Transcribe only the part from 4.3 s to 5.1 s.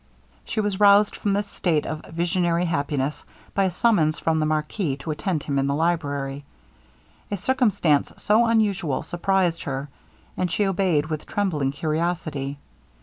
the marquis